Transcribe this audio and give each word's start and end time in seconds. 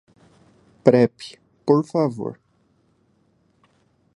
Prep, 0.85 1.13
por 1.63 1.85
favor. 1.91 2.39